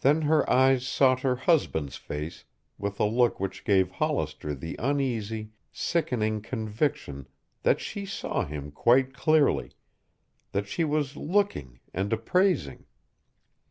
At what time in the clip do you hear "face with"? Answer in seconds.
1.96-2.98